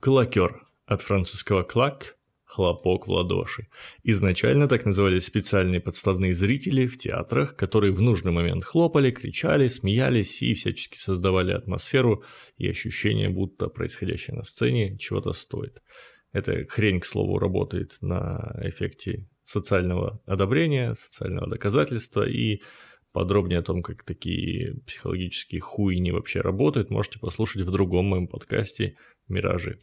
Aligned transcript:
Клакер 0.00 0.66
от 0.86 1.02
французского 1.02 1.62
клак– 1.62 2.16
хлопок 2.44 3.06
в 3.06 3.10
ладоши. 3.10 3.68
Изначально 4.02 4.66
так 4.66 4.86
назывались 4.86 5.26
специальные 5.26 5.80
подставные 5.80 6.34
зрители 6.34 6.86
в 6.86 6.96
театрах, 6.96 7.54
которые 7.54 7.92
в 7.92 8.00
нужный 8.00 8.32
момент 8.32 8.64
хлопали, 8.64 9.10
кричали, 9.10 9.68
смеялись 9.68 10.40
и 10.40 10.54
всячески 10.54 10.96
создавали 10.96 11.52
атмосферу 11.52 12.24
и 12.56 12.66
ощущение, 12.66 13.28
будто 13.28 13.68
происходящее 13.68 14.36
на 14.36 14.44
сцене 14.44 14.96
чего-то 14.96 15.34
стоит. 15.34 15.82
Эта 16.32 16.64
хрень, 16.64 17.00
к 17.00 17.06
слову, 17.06 17.38
работает 17.38 17.98
на 18.00 18.58
эффекте 18.62 19.28
социального 19.44 20.22
одобрения, 20.24 20.94
социального 20.94 21.46
доказательства 21.46 22.26
и 22.26 22.62
подробнее 23.12 23.58
о 23.58 23.64
том, 23.64 23.82
как 23.82 24.04
такие 24.04 24.76
психологические 24.86 25.60
хуйни 25.60 26.10
вообще 26.10 26.40
работают, 26.40 26.88
можете 26.88 27.18
послушать 27.18 27.66
в 27.66 27.70
другом 27.70 28.06
моем 28.06 28.28
подкасте 28.28 28.96
«Миражи». 29.28 29.78